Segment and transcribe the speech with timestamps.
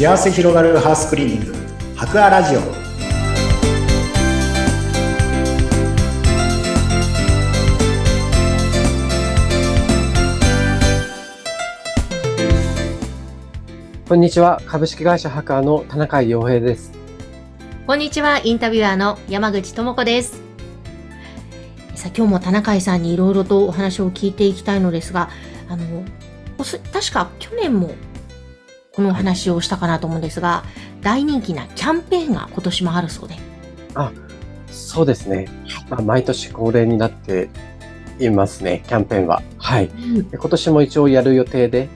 [0.00, 1.54] 幸せ広がるハウスクリーニング
[1.94, 2.60] 博アラジオ
[14.08, 14.62] こんにちは。
[14.64, 16.92] 株式会社ハカーの田中洋平です。
[17.86, 20.40] こんにちは、インタビュアーの山口智子です。
[21.94, 25.28] さあ、今日も田中さんにいろいろとお話を聞いていきたいのですが、
[25.68, 25.84] あの、
[26.90, 27.90] 確か去年も
[29.00, 30.62] このお話をしたかなと思うんですが、
[31.00, 33.36] 大人気なキャンペーンが今年もあるそうで。
[34.70, 35.48] そうですね。
[35.88, 37.48] まあ、毎年恒例になって
[38.18, 39.42] いますね、キャンペーンは。
[39.56, 39.88] はい。
[40.30, 41.88] で今年も一応やる予定で、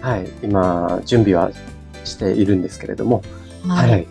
[0.00, 0.28] はい。
[0.42, 1.52] 今、準備は
[2.02, 3.22] しているんですけれども、
[3.64, 3.90] はい。
[3.90, 4.08] はい。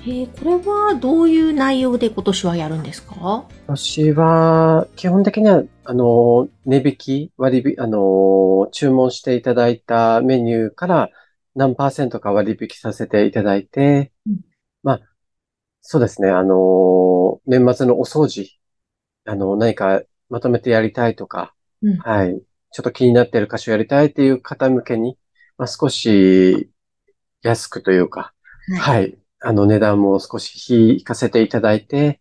[0.00, 3.14] えーこれはどういう内容で今年はやるんですか？
[3.14, 11.10] 今年は、基本的には、あの、値引き、割引、あの、注文していただいたメニューから
[11.58, 14.40] 何パーセントか割引させていただいて、うん。
[14.84, 15.00] まあ、
[15.80, 18.48] そうですね、あの、年末のお掃除、
[19.24, 21.96] あの、何かまとめてやりたいとか、うん。
[21.96, 25.18] はい、ちょっと気になっている箇所やりたいっていう方向けに、
[25.56, 26.70] まあ、少し
[27.42, 28.32] 安くというか、
[28.78, 29.18] はい。
[29.40, 32.20] あの、値段も少し引かせていただいて、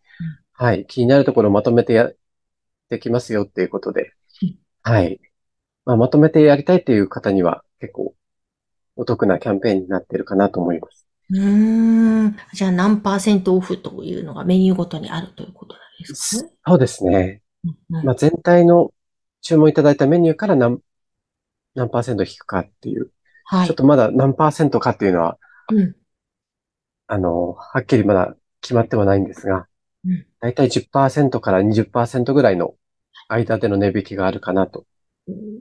[0.53, 0.88] はい。
[0.88, 2.09] 気になるところをまとめてや、
[2.89, 5.21] できますよっていうことでうん、はい。
[5.85, 8.15] まあ、まとめてやりたいっていう方には結構
[8.98, 11.08] お得なキャンペーンになってるかなと思います。
[11.30, 12.38] うーん。
[12.53, 16.52] じゃあ何パーセントオフというのがメニューごとにあるということなんですかね？
[16.67, 17.42] そうですね。
[17.64, 18.92] うんまあ、全体の
[19.42, 20.80] 注文いただいたメニューから何、
[21.76, 23.12] 何パーセント引くかっていう、
[23.45, 23.76] はいちょっ。
[23.76, 25.38] とまだ何パーセントかっていうのは、
[25.72, 25.95] うん。
[27.08, 29.67] あの、はっきりまだ決まってはないんですが
[30.06, 32.76] うん、だいたい10%から20%ぐらいの
[33.30, 34.86] 間での値引きがあるかなと、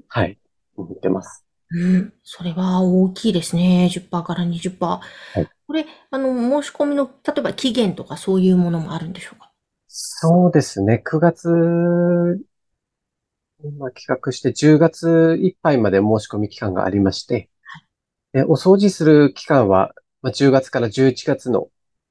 [0.09, 0.39] はい、
[0.77, 1.46] 思ってます。
[1.71, 2.13] うん。
[2.23, 3.89] それは大きいですね。
[3.91, 5.07] 10%から20%。
[5.37, 9.53] いこれ、あの、申し込みの、例えば期限とかそういうものもあるんでしょうか？
[9.89, 10.99] そうですね。
[10.99, 11.49] 9月、
[13.79, 17.51] まあ、企画して10月いっぱいまで申し込み期間がありまして、
[18.33, 21.69] でお掃除する期間は、まあ、10月から11月の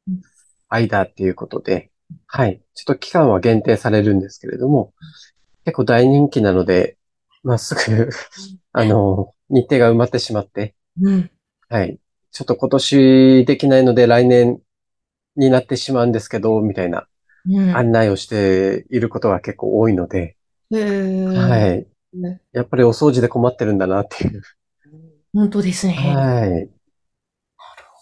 [0.07, 0.21] うん
[0.69, 1.91] 間っていうことで、
[2.27, 2.61] はい。
[2.73, 4.93] ちょっと期間は限定されるんですけれども、
[5.65, 6.97] 結構大人気なので、
[7.43, 8.09] まあ、すぐ、
[8.73, 11.29] あの、日程が埋まってしまって、うん。
[11.69, 11.99] はい。
[12.31, 14.59] ちょっと今年できないので来年
[15.35, 17.07] になってしまうんですけど、みたいな
[17.47, 17.75] うん。
[17.75, 20.35] 案内をしていることが結構多いので、
[20.71, 21.87] へーはい。
[22.13, 24.41] ねやっぱりお掃除で困ってるんだなっていう。
[25.33, 25.95] 本当ですね。
[25.95, 26.69] なるはい。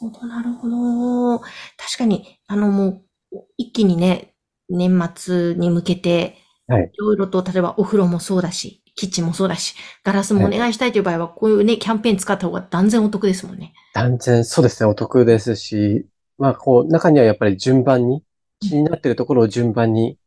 [0.04, 1.40] ほど、なるほど。
[1.40, 2.88] 確かに、あの、も
[3.32, 4.36] う、一気にね、
[4.70, 6.38] 年末に向けて、
[6.68, 13.74] はいいろいろと、例えばお風呂もそうだし、キッチンもそうだし、ガラスもお願いしたいという場合は、こういうね、キャンペーン使った方が断然お得ですもんね。
[13.94, 16.06] 断然そうですね、お得ですし、
[16.38, 18.24] まあ、こう、中にはやっぱり順番に、
[18.60, 20.18] 気になってるところを順番に、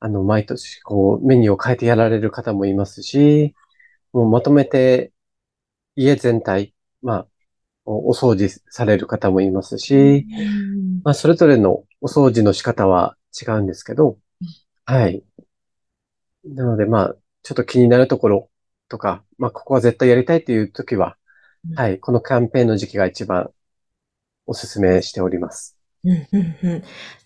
[0.00, 3.54] あの、毎年、こう、メニューを変えてやられる方もいますし、
[4.12, 5.12] もうまとめて、
[5.96, 7.28] 家全体、まあ、
[7.84, 14.18] おお掃除される方もいますし、うんまあ、それぞれのお掃除の仕方は違うんですけど、
[14.84, 15.22] はい。
[16.44, 18.50] なので、まあ、ちょっと気になるところ
[18.88, 21.16] とか、まあ、ここは絶対やりたいっていう時は
[21.70, 23.50] うん、はい、このキャンペーンの時期が一番
[24.46, 25.78] お勧めしております。
[26.04, 26.82] うん、うん、うん。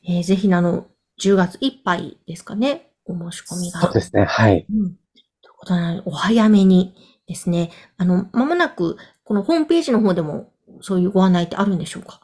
[0.09, 0.87] えーぜひ、あの、
[1.21, 3.81] 10月いっぱいですかね、お申し込みが。
[3.81, 4.67] そうですね、はい。
[4.71, 4.91] うん。
[4.91, 6.95] ということなので、お早めに
[7.27, 7.71] ですね。
[7.97, 12.21] あの、まもなく、このホームページの方でも、そういうご案内ってあるんでしょうか？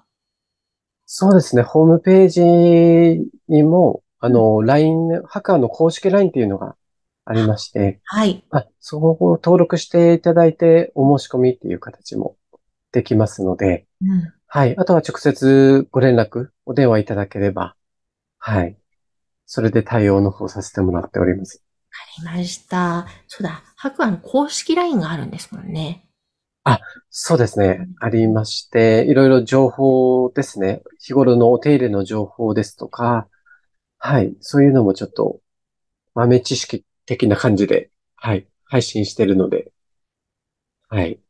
[1.07, 2.43] そうですね、ホームページ
[3.49, 6.77] にも、あの、LINE、ハカーの公式 LINE っていうのが
[7.25, 8.45] ありまして、はい。
[8.51, 12.37] あ、そこを登録していただいて、お申し込みっていう形も
[12.93, 14.33] できますので、うん。
[14.47, 14.77] はい。
[14.77, 17.77] あとは直接ご連絡、お電話いただければ、
[18.39, 18.77] はい。
[19.47, 21.63] それで対応の方させてもらっております。
[21.91, 23.07] ありました。
[23.29, 26.05] そうだ、白亜の公式 LINE があるんですもんね。
[27.17, 27.87] そうですね。
[28.01, 30.83] ありまして、いろいろ情報ですね。
[30.99, 33.29] 日頃のお手入れの情報ですとか、
[33.99, 34.35] はい。
[34.41, 35.39] そういうのもちょっと
[36.17, 38.47] 豆知識的な感じで、はい。
[38.65, 39.73] 配信してるので、
[40.89, 41.21] はい。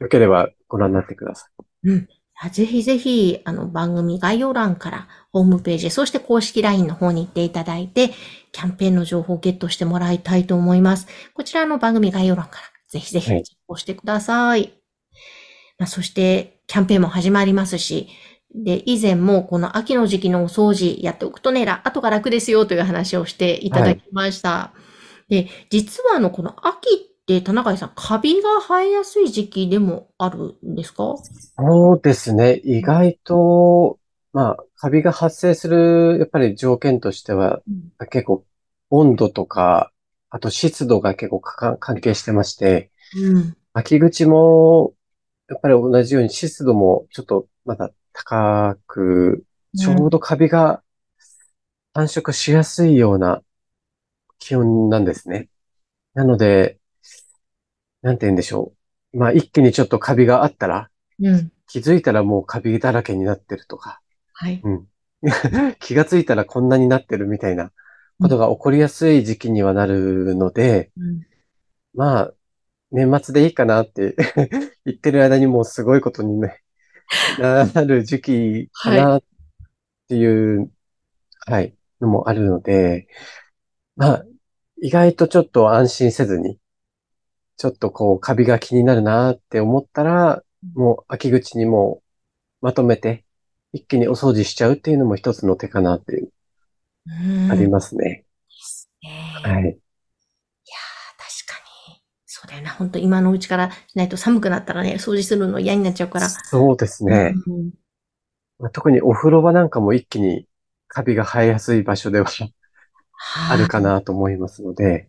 [0.00, 1.48] よければご覧になってくださ
[1.84, 1.88] い。
[1.88, 2.08] うん。
[2.50, 8.10] ぜひぜひ、あの、番組概要欄からホームページ、そして公式 LINE の方に行っていただいて、
[8.52, 11.06] キャンペーンの情報をゲットしてもらいたいと思います。
[11.32, 14.74] こちらの番組概要欄から、ぜひぜひ、はいチェックをしてください。
[15.78, 18.08] まあ、そして、キャンペーンも始まりますし、
[18.54, 24.72] で、以前もこの秋の時期のお掃除やっておくとね、ら後が楽ですよという話をしていただきました。
[25.28, 31.14] で、実はあの、この秋っって田中さん、カビが生えやすい時期でもあるんですか？
[31.56, 32.60] そうですね。
[32.64, 33.98] 意外と、
[34.34, 37.62] まあ、カビが発生する、やっぱり条件としては、
[38.10, 38.44] 結構
[38.90, 39.90] 温度とか、
[40.28, 44.92] あと湿度が結構関係してまして、うん、秋口も、
[45.48, 49.44] やっぱり同じように湿度もちょっとまだ高く、
[49.78, 50.82] ちょうどカビが
[51.94, 53.42] 繁殖しやすいような
[54.38, 55.48] 気温なんですね。
[56.14, 56.78] なので、
[58.02, 58.72] なんて言うんでしょ
[59.12, 59.18] う。
[59.18, 60.90] まあ一気にちょっとカビがあったら、
[61.20, 64.00] うん、気づいたらもうカビだらけになってるとか、
[64.32, 64.60] はい。
[64.62, 64.86] うん、
[65.80, 67.72] 気がついたらこんなになってるみたいな
[68.20, 71.26] ことが起こりやすい時期にはなるので、うん、
[71.94, 72.34] まあ、
[72.90, 74.14] 年末でいいかなって
[74.84, 76.62] 言ってる間にもうすごいことに、ね、
[77.40, 79.22] なる時期かなっ
[80.08, 80.70] ていう、はい、
[81.46, 83.08] はい、のもあるので、
[83.96, 84.24] まあ、
[84.82, 86.58] 意外とちょっと安心せずに、
[87.56, 90.42] ちょっとこう、カビが気になるなって思ったら、
[90.74, 92.02] もう秋口にも
[92.60, 93.24] まとめて、
[93.72, 96.32] 一気にお掃除しちゃうっていうのも一つの手かなっていう、
[97.50, 98.24] ありますね。
[98.48, 99.10] ですね。
[99.42, 99.62] はい。
[99.62, 99.78] いや確
[101.46, 101.58] か
[101.90, 102.00] に。
[102.26, 102.70] そうだよな。
[102.70, 106.28] 本当今のうちからしないと寒くなったらね、掃除するの嫌になっちゃうから。
[106.28, 107.34] そうですね。
[108.58, 110.46] うん、特にお風呂場なんかも一気に
[110.88, 112.26] カビが生えやすい場所では
[113.50, 115.08] あるかなと思いますので、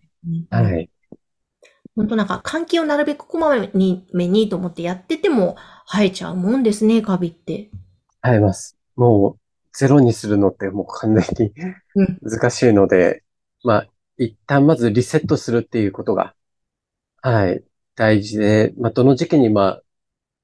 [0.49, 0.89] はい。
[1.95, 5.55] 本当なんか換気をなるべくこまめにめにと思ってやってても
[5.87, 7.69] 生えちゃうもんですね、カビって。
[8.21, 8.77] 生えます。
[8.95, 9.39] もう
[9.77, 11.53] ゼロにするのってもう完全に
[12.21, 13.23] 難しいので、
[13.63, 16.33] うん、まあ、一旦まずリセットするっていうことが、
[17.21, 17.63] はい、
[17.95, 19.81] 大事で、まあ、どの時期にまあ、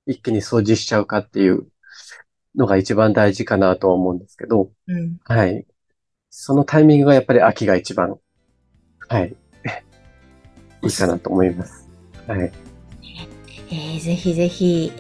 [0.06, 1.68] 一気に掃除しちゃうかっていう
[2.56, 5.66] のが一番大事かなとは思うんですけど、うん、はい。
[6.32, 8.18] そのタイミングがやっぱり秋が一番、
[9.10, 9.36] はい、
[10.82, 11.90] いいかなと思います。
[12.26, 12.52] はい。
[13.70, 14.94] えー、ぜひぜひ、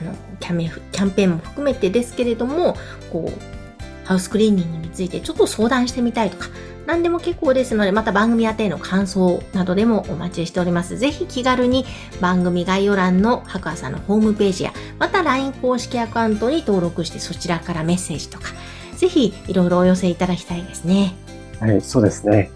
[0.00, 2.76] あのキャメキャンペーンも含めてですけれども、
[3.12, 6.48] こう、ハウスクリーニングについてちょっと相談してみたいとか、
[6.84, 10.98] 何でも結構ですので、また番組宛てへの感想などでもお待ちしております。
[10.98, 11.84] ぜひ気軽に
[12.20, 18.48] 番組概要欄の白亜さんのホームページや、また LINE 公式アカウントに登録してそちらからメッセージとか、
[18.96, 21.14] ぜひいろいろお寄せいただきたいですね。
[21.60, 22.36] はい、そうですね。
[22.36, 22.50] はい、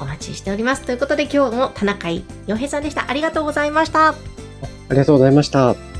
[0.00, 0.82] お待ちしております。
[0.82, 3.10] ということで今日も田中洋平さんでした。
[3.10, 4.08] ありがとうございました。
[4.08, 4.14] あ
[4.90, 5.91] りがとうございました。